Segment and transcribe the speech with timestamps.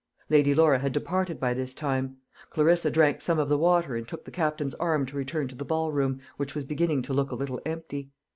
[0.29, 2.17] Lady Laura had departed by this time.
[2.49, 5.63] Clarissa drank some of the water and took the Captain's arm to return to the
[5.63, 8.09] ball room, which was beginning to look a little empty.